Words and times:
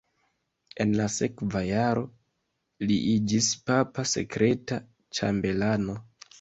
En 0.85 0.95
la 1.01 1.05
sekva 1.15 1.61
jaro 1.65 2.03
li 2.87 2.97
iĝis 3.13 3.53
papa 3.69 4.09
sekreta 4.15 4.83
ĉambelano. 5.21 6.03